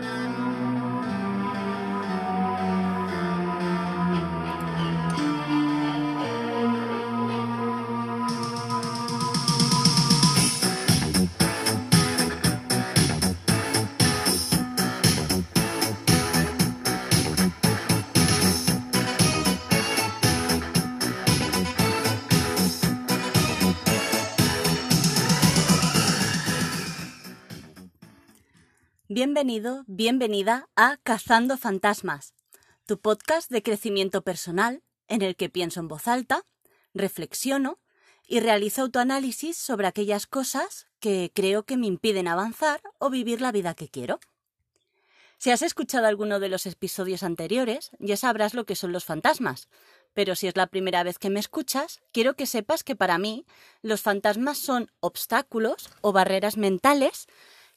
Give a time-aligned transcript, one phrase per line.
[0.00, 0.49] Mm-hmm.
[29.12, 32.32] Bienvenido, bienvenida a Cazando Fantasmas,
[32.86, 36.46] tu podcast de crecimiento personal en el que pienso en voz alta,
[36.94, 37.80] reflexiono
[38.28, 43.50] y realizo autoanálisis sobre aquellas cosas que creo que me impiden avanzar o vivir la
[43.50, 44.20] vida que quiero.
[45.38, 49.68] Si has escuchado alguno de los episodios anteriores, ya sabrás lo que son los fantasmas,
[50.14, 53.44] pero si es la primera vez que me escuchas, quiero que sepas que para mí
[53.82, 57.26] los fantasmas son obstáculos o barreras mentales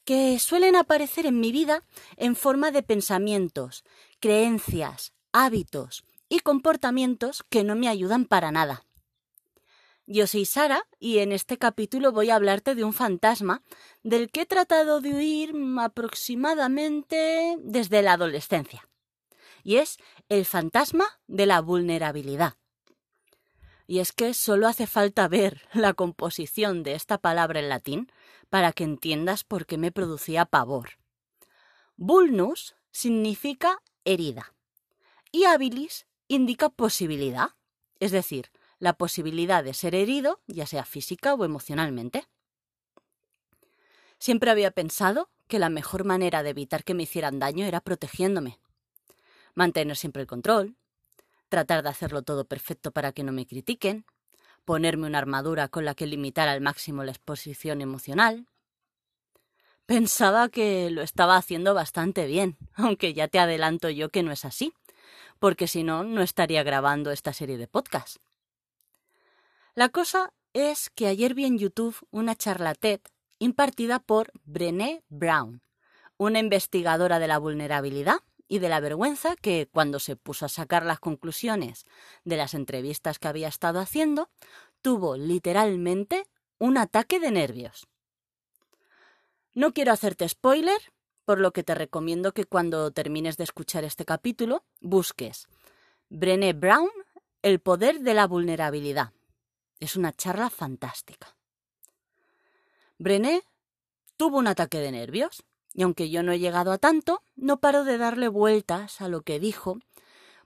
[0.06, 1.84] que suelen aparecer en mi vida
[2.18, 3.84] en forma de pensamientos,
[4.20, 8.86] creencias, hábitos y comportamientos que no me ayudan para nada.
[10.06, 13.64] Yo soy Sara y en este capítulo voy a hablarte de un fantasma
[14.04, 18.90] del que he tratado de huir aproximadamente desde la adolescencia.
[19.64, 22.56] Y es el fantasma de la vulnerabilidad.
[23.94, 28.12] Y es que solo hace falta ver la composición de esta palabra en latín
[28.50, 30.98] para que entiendas por qué me producía pavor.
[31.96, 34.56] Vulnus significa herida
[35.32, 37.52] y habilis indica posibilidad,
[38.00, 38.50] es decir,
[38.80, 42.28] la posibilidad de ser herido, ya sea física o emocionalmente.
[44.18, 48.58] Siempre había pensado que la mejor manera de evitar que me hicieran daño era protegiéndome.
[49.54, 50.78] Mantener siempre el control,
[51.54, 54.08] tratar de hacerlo todo perfecto para que no me critiquen,
[54.66, 58.48] ponerme una armadura con la que limitar al máximo la exposición emocional.
[59.86, 64.46] Pensaba que lo estaba haciendo bastante bien, aunque ya te adelanto yo que no es
[64.46, 64.74] así,
[65.38, 68.20] porque si no, no estaría grabando esta serie de podcasts.
[69.76, 73.02] La cosa es que ayer vi en YouTube una charla TED
[73.38, 75.62] impartida por Brené Brown,
[76.18, 80.86] una investigadora de la vulnerabilidad y de la vergüenza que, cuando se puso a sacar
[80.86, 81.86] las conclusiones
[82.24, 84.30] de las entrevistas que había estado haciendo,
[84.82, 86.28] tuvo literalmente
[86.60, 87.88] un ataque de nervios.
[89.54, 90.80] No quiero hacerte spoiler,
[91.26, 95.48] por lo que te recomiendo que cuando termines de escuchar este capítulo busques
[96.10, 96.90] Brené Brown,
[97.42, 99.12] El poder de la vulnerabilidad.
[99.80, 101.36] Es una charla fantástica.
[102.98, 103.44] Brené
[104.16, 105.44] tuvo un ataque de nervios
[105.74, 109.22] y aunque yo no he llegado a tanto, no paro de darle vueltas a lo
[109.22, 109.80] que dijo,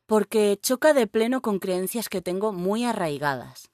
[0.06, 3.70] porque choca de pleno con creencias que tengo muy arraigadas.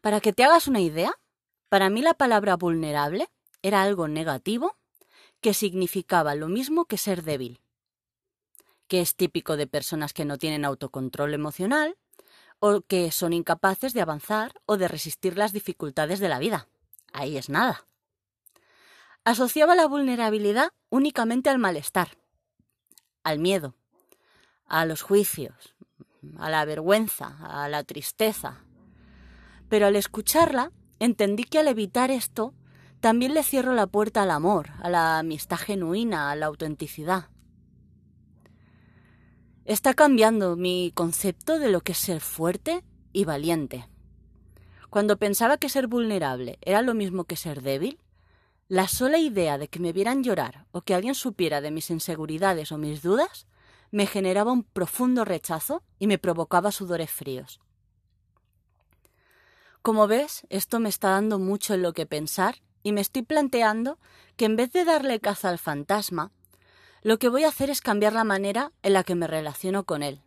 [0.00, 1.18] Para que te hagas una idea,
[1.68, 3.28] para mí la palabra vulnerable
[3.62, 4.76] era algo negativo
[5.40, 7.60] que significaba lo mismo que ser débil,
[8.88, 11.96] que es típico de personas que no tienen autocontrol emocional
[12.58, 16.68] o que son incapaces de avanzar o de resistir las dificultades de la vida.
[17.12, 17.84] Ahí es nada
[19.24, 22.18] asociaba la vulnerabilidad únicamente al malestar,
[23.22, 23.74] al miedo,
[24.66, 25.74] a los juicios,
[26.38, 28.64] a la vergüenza, a la tristeza.
[29.68, 32.54] Pero al escucharla, entendí que al evitar esto,
[33.00, 37.28] también le cierro la puerta al amor, a la amistad genuina, a la autenticidad.
[39.64, 43.88] Está cambiando mi concepto de lo que es ser fuerte y valiente.
[44.90, 47.98] Cuando pensaba que ser vulnerable era lo mismo que ser débil,
[48.68, 52.72] la sola idea de que me vieran llorar o que alguien supiera de mis inseguridades
[52.72, 53.46] o mis dudas
[53.90, 57.60] me generaba un profundo rechazo y me provocaba sudores fríos.
[59.82, 63.98] Como ves, esto me está dando mucho en lo que pensar y me estoy planteando
[64.36, 66.32] que en vez de darle caza al fantasma,
[67.02, 70.02] lo que voy a hacer es cambiar la manera en la que me relaciono con
[70.02, 70.22] él.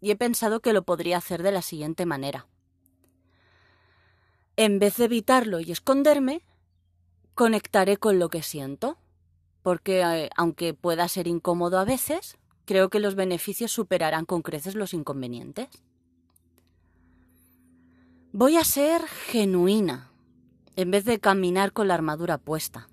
[0.00, 2.46] Y he pensado que lo podría hacer de la siguiente manera.
[4.56, 6.42] En vez de evitarlo y esconderme,
[7.38, 8.98] conectaré con lo que siento,
[9.62, 14.74] porque eh, aunque pueda ser incómodo a veces, creo que los beneficios superarán con creces
[14.74, 15.68] los inconvenientes.
[18.32, 20.10] Voy a ser genuina,
[20.74, 22.88] en vez de caminar con la armadura puesta.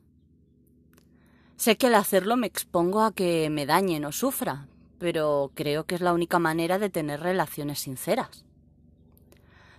[1.55, 4.67] Sé que al hacerlo me expongo a que me dañen o sufra,
[4.99, 8.45] pero creo que es la única manera de tener relaciones sinceras.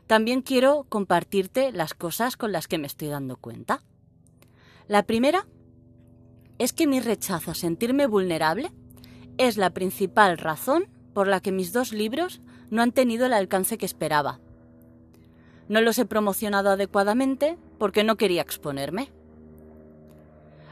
[0.08, 3.84] También quiero compartirte las cosas con las que me estoy dando cuenta.
[4.88, 5.46] La primera
[6.58, 8.70] es que mi rechazo a sentirme vulnerable
[9.36, 12.40] es la principal razón por la que mis dos libros
[12.70, 14.40] no han tenido el alcance que esperaba.
[15.68, 19.10] No los he promocionado adecuadamente porque no quería exponerme.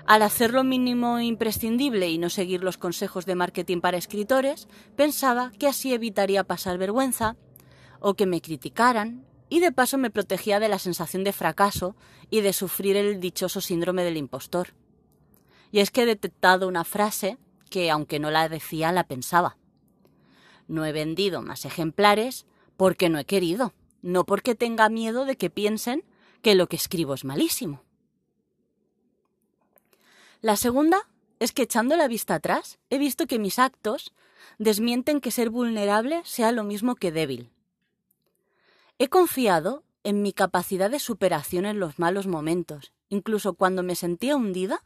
[0.07, 5.51] Al hacer lo mínimo imprescindible y no seguir los consejos de marketing para escritores, pensaba
[5.59, 7.37] que así evitaría pasar vergüenza
[8.01, 11.97] o que me criticaran y de paso me protegía de la sensación de fracaso
[12.31, 14.75] y de sufrir el dichoso síndrome del impostor.
[15.71, 17.39] Y es que he detectado una frase
[17.71, 19.57] que, aunque no la decía, la pensaba.
[20.67, 22.47] No he vendido más ejemplares
[22.77, 26.05] porque no he querido, no porque tenga miedo de que piensen
[26.43, 27.83] que lo que escribo es malísimo.
[30.41, 31.09] La segunda
[31.39, 34.13] es que echando la vista atrás he visto que mis actos
[34.59, 37.54] desmienten que ser vulnerable sea lo mismo que débil.
[38.99, 44.37] He confiado en mi capacidad de superación en los malos momentos, incluso cuando me sentía
[44.37, 44.85] hundida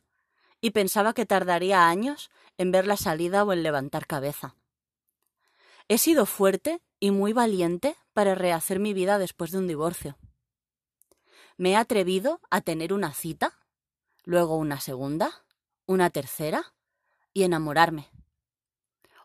[0.61, 4.57] y pensaba que tardaría años en ver la salida o en levantar cabeza.
[5.89, 10.19] He sido fuerte y muy valiente para rehacer mi vida después de un divorcio.
[11.57, 13.59] Me he atrevido a tener una cita,
[14.25, 15.45] luego una segunda,
[15.87, 16.75] una tercera
[17.33, 18.09] y enamorarme.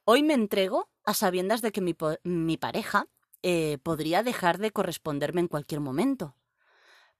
[0.05, 3.07] Hoy me entrego a sabiendas de que mi, pareja
[3.43, 6.35] eh, podría dejar de corresponderme en cualquier momento.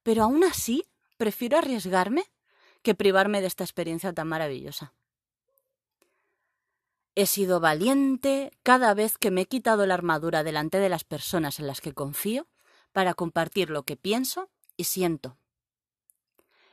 [0.04, 0.86] Pero aún así,
[1.18, 2.24] prefiero arriesgarme
[2.82, 4.94] que privarme de esta experiencia tan maravillosa.
[7.16, 11.60] He sido valiente cada vez que me he quitado la armadura delante de las personas
[11.60, 12.48] en las que confío
[12.92, 15.38] para compartir lo que pienso y siento.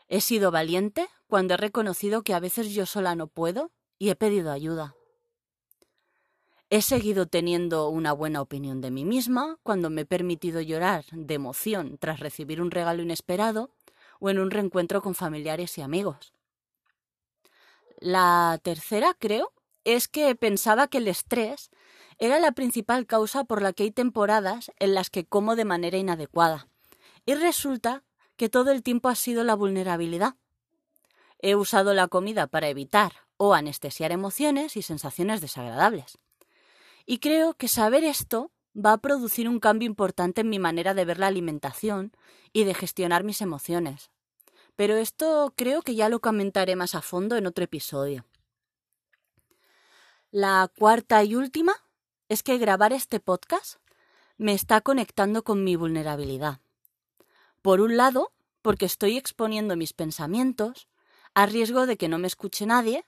[0.09, 4.17] He sido valiente cuando he reconocido que a veces yo sola no puedo y he
[4.17, 4.95] pedido ayuda.
[6.73, 11.35] He seguido teniendo una buena opinión de mí misma cuando me he permitido llorar de
[11.35, 13.71] emoción tras recibir un regalo inesperado
[14.21, 16.33] o en un reencuentro con familiares y amigos.
[17.99, 19.53] La tercera, creo,
[19.83, 21.71] es que pensaba que el estrés
[22.19, 25.99] era la principal causa por la que hay temporadas en las que como de manera
[25.99, 26.69] inadecuada.
[27.27, 28.05] Y resulta
[28.37, 30.37] que todo el tiempo ha sido la vulnerabilidad.
[31.41, 36.21] He usado la comida para evitar o anestesiar emociones y sensaciones desagradables.
[37.11, 41.05] Y creo que saber esto va a producir un cambio importante en mi manera de
[41.05, 42.13] ver la alimentación
[42.53, 44.13] y de gestionar mis emociones.
[44.77, 48.27] Pero esto creo que ya lo comentaré más a fondo en otro episodio.
[50.31, 51.75] La cuarta y última
[52.29, 53.81] es que grabar este podcast
[54.37, 56.61] me está conectando con mi vulnerabilidad.
[57.61, 58.31] Por un lado,
[58.63, 60.87] porque estoy exponiendo mis pensamientos
[61.35, 63.05] a riesgo de que no me escuche nadie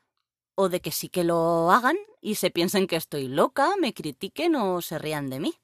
[0.55, 4.55] o de que sí que lo hagan y se piensen que estoy loca, me critiquen
[4.57, 5.55] o se rían de mí.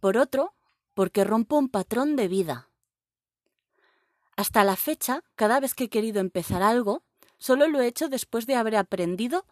[0.00, 0.54] Por otro,
[0.94, 2.68] porque rompo un patrón de vida.
[4.36, 7.04] Hasta la fecha, cada vez que he querido empezar algo,
[7.38, 9.46] solo lo he hecho después de haber aprendido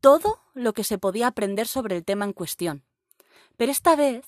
[0.00, 2.84] todo lo que se podía aprender sobre el tema en cuestión.
[3.56, 4.24] Pero esta vez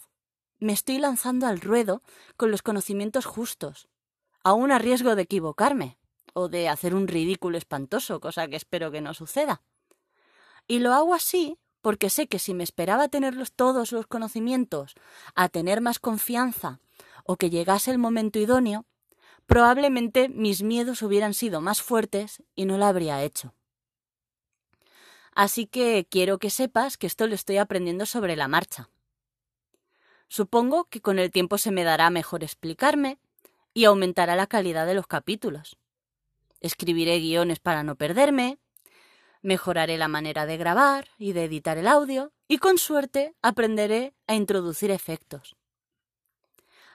[0.59, 2.03] me estoy lanzando al ruedo
[2.37, 3.89] con los conocimientos justos,
[4.43, 5.99] aún a riesgo de equivocarme
[6.35, 9.63] o de hacer un ridículo espantoso, cosa que espero que no suceda.
[10.67, 14.95] Y lo hago así porque sé que si me esperaba tener todos los conocimientos,
[15.35, 16.81] a tener más confianza
[17.25, 18.87] o que llegase el momento idóneo,
[19.47, 23.55] probablemente mis miedos hubieran sido más fuertes y no lo habría hecho.
[25.35, 28.89] Así que quiero que sepas que esto lo estoy aprendiendo sobre la marcha.
[30.29, 33.19] Supongo que con el tiempo se me dará mejor explicarme
[33.75, 35.77] y aumentará la calidad de los capítulos.
[36.65, 38.59] Escribiré guiones para no perderme,
[39.43, 44.35] mejoraré la manera de grabar y de editar el audio y con suerte aprenderé a
[44.35, 45.56] introducir efectos.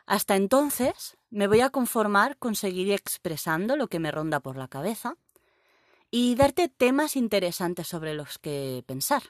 [0.08, 4.68] Hasta entonces me voy a conformar con seguir expresando lo que me ronda por la
[4.68, 5.18] cabeza
[6.10, 9.22] y darte temas interesantes sobre los que pensar.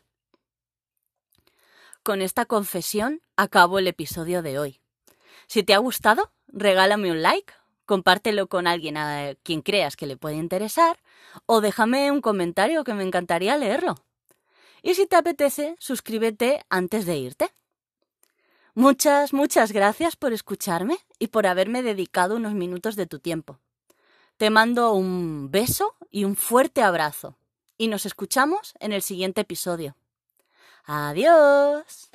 [2.02, 4.80] Con esta confesión acabo el episodio de hoy.
[5.48, 7.52] Si te ha gustado, regálame un like,
[7.90, 11.00] compártelo con alguien a quien creas que le puede interesar
[11.48, 13.96] o déjame un comentario que me encantaría leerlo.
[14.84, 17.50] Y si te apetece, suscríbete antes de irte.
[18.76, 23.60] Muchas, muchas gracias por escucharme y por haberme dedicado unos minutos de tu tiempo.
[24.38, 27.38] Te mando un beso y un fuerte abrazo.
[27.76, 29.96] Y nos escuchamos en el siguiente episodio.
[30.86, 32.09] Adiós.